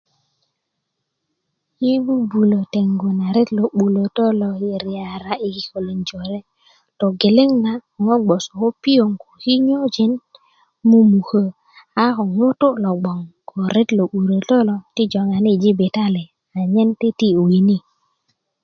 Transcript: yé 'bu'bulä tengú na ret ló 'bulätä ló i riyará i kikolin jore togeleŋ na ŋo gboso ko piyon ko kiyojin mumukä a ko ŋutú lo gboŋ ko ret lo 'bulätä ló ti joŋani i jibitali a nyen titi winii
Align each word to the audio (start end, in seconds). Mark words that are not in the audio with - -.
yé 1.83 1.93
'bu'bulä 2.03 2.59
tengú 2.73 3.07
na 3.19 3.27
ret 3.35 3.49
ló 3.57 3.63
'bulätä 3.75 4.25
ló 4.41 4.49
i 4.69 4.71
riyará 4.83 5.33
i 5.45 5.47
kikolin 5.55 6.01
jore 6.09 6.39
togeleŋ 6.99 7.51
na 7.65 7.71
ŋo 8.03 8.15
gboso 8.23 8.51
ko 8.59 8.67
piyon 8.81 9.11
ko 9.21 9.29
kiyojin 9.41 10.13
mumukä 10.89 11.43
a 12.03 12.05
ko 12.15 12.23
ŋutú 12.37 12.67
lo 12.83 12.91
gboŋ 12.99 13.19
ko 13.49 13.55
ret 13.75 13.89
lo 13.97 14.03
'bulätä 14.09 14.57
ló 14.69 14.75
ti 14.95 15.03
joŋani 15.13 15.49
i 15.53 15.59
jibitali 15.63 16.23
a 16.57 16.59
nyen 16.73 16.89
titi 16.99 17.27
winii 17.45 17.81